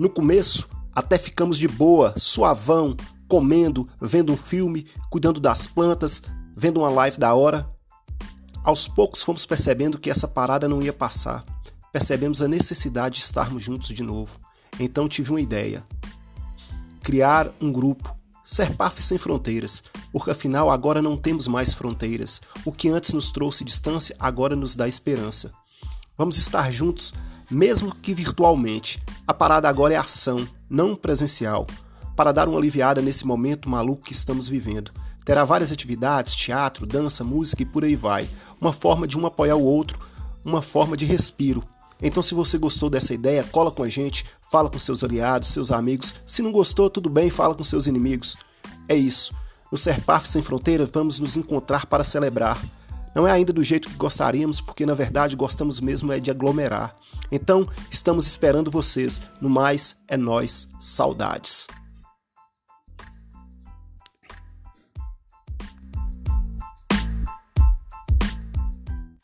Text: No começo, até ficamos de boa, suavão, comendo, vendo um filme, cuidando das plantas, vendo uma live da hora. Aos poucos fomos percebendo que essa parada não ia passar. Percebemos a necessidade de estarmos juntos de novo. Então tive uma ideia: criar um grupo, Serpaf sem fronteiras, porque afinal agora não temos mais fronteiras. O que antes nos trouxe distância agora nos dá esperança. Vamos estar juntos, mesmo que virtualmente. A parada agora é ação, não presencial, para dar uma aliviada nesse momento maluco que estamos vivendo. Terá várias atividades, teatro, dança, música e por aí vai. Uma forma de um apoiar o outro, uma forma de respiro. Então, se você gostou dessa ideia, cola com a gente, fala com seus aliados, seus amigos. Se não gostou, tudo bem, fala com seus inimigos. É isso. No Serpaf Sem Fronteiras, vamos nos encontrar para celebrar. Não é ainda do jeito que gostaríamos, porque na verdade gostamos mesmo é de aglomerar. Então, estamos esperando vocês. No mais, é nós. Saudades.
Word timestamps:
No 0.00 0.08
começo, 0.08 0.66
até 0.94 1.18
ficamos 1.18 1.58
de 1.58 1.68
boa, 1.68 2.14
suavão, 2.16 2.96
comendo, 3.28 3.86
vendo 4.00 4.32
um 4.32 4.36
filme, 4.36 4.86
cuidando 5.10 5.38
das 5.38 5.66
plantas, 5.66 6.22
vendo 6.56 6.80
uma 6.80 6.88
live 6.88 7.18
da 7.18 7.34
hora. 7.34 7.68
Aos 8.64 8.88
poucos 8.88 9.22
fomos 9.22 9.44
percebendo 9.44 9.98
que 9.98 10.10
essa 10.10 10.26
parada 10.26 10.66
não 10.66 10.80
ia 10.80 10.90
passar. 10.90 11.44
Percebemos 11.92 12.40
a 12.40 12.48
necessidade 12.48 13.16
de 13.16 13.20
estarmos 13.24 13.62
juntos 13.62 13.88
de 13.88 14.02
novo. 14.02 14.40
Então 14.78 15.06
tive 15.06 15.32
uma 15.32 15.40
ideia: 15.42 15.84
criar 17.02 17.52
um 17.60 17.70
grupo, 17.70 18.16
Serpaf 18.42 19.02
sem 19.02 19.18
fronteiras, 19.18 19.82
porque 20.10 20.30
afinal 20.30 20.70
agora 20.70 21.02
não 21.02 21.14
temos 21.14 21.46
mais 21.46 21.74
fronteiras. 21.74 22.40
O 22.64 22.72
que 22.72 22.88
antes 22.88 23.12
nos 23.12 23.30
trouxe 23.30 23.64
distância 23.64 24.16
agora 24.18 24.56
nos 24.56 24.74
dá 24.74 24.88
esperança. 24.88 25.52
Vamos 26.16 26.38
estar 26.38 26.72
juntos, 26.72 27.12
mesmo 27.50 27.94
que 27.94 28.14
virtualmente. 28.14 29.02
A 29.26 29.34
parada 29.34 29.68
agora 29.68 29.94
é 29.94 29.96
ação, 29.96 30.46
não 30.68 30.94
presencial, 30.94 31.66
para 32.14 32.32
dar 32.32 32.48
uma 32.48 32.58
aliviada 32.58 33.02
nesse 33.02 33.26
momento 33.26 33.68
maluco 33.68 34.04
que 34.04 34.12
estamos 34.12 34.48
vivendo. 34.48 34.92
Terá 35.24 35.44
várias 35.44 35.70
atividades, 35.72 36.34
teatro, 36.34 36.86
dança, 36.86 37.22
música 37.24 37.62
e 37.62 37.66
por 37.66 37.84
aí 37.84 37.96
vai. 37.96 38.28
Uma 38.60 38.72
forma 38.72 39.06
de 39.06 39.18
um 39.18 39.26
apoiar 39.26 39.56
o 39.56 39.64
outro, 39.64 39.98
uma 40.44 40.62
forma 40.62 40.96
de 40.96 41.04
respiro. 41.04 41.62
Então, 42.02 42.22
se 42.22 42.34
você 42.34 42.56
gostou 42.56 42.88
dessa 42.88 43.12
ideia, 43.12 43.44
cola 43.44 43.70
com 43.70 43.82
a 43.82 43.88
gente, 43.88 44.24
fala 44.40 44.70
com 44.70 44.78
seus 44.78 45.04
aliados, 45.04 45.48
seus 45.48 45.70
amigos. 45.70 46.14
Se 46.24 46.40
não 46.40 46.50
gostou, 46.50 46.88
tudo 46.88 47.10
bem, 47.10 47.28
fala 47.28 47.54
com 47.54 47.62
seus 47.62 47.86
inimigos. 47.86 48.36
É 48.88 48.96
isso. 48.96 49.34
No 49.70 49.76
Serpaf 49.76 50.26
Sem 50.26 50.42
Fronteiras, 50.42 50.90
vamos 50.90 51.20
nos 51.20 51.36
encontrar 51.36 51.86
para 51.86 52.02
celebrar. 52.02 52.60
Não 53.14 53.26
é 53.26 53.32
ainda 53.32 53.52
do 53.52 53.62
jeito 53.62 53.88
que 53.88 53.96
gostaríamos, 53.96 54.60
porque 54.60 54.86
na 54.86 54.94
verdade 54.94 55.36
gostamos 55.36 55.80
mesmo 55.80 56.12
é 56.12 56.20
de 56.20 56.30
aglomerar. 56.30 56.94
Então, 57.30 57.68
estamos 57.90 58.26
esperando 58.26 58.70
vocês. 58.70 59.20
No 59.40 59.48
mais, 59.48 59.96
é 60.08 60.16
nós. 60.16 60.68
Saudades. 60.78 61.66